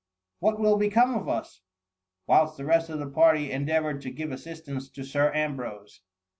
[0.39, 1.61] What will become of us ?*'
[2.25, 6.01] whilst the rest of the party en deavoured to give assistance to Sir Ambrose.